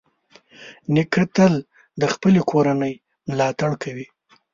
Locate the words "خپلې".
2.13-2.41